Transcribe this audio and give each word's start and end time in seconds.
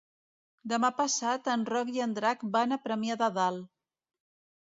Demà 0.71 0.89
passat 1.01 1.49
en 1.57 1.65
Roc 1.73 1.91
i 1.97 2.01
en 2.07 2.15
Drac 2.19 2.47
van 2.57 2.73
a 2.77 2.81
Premià 2.87 3.19
de 3.23 3.31
Dalt. 3.39 3.67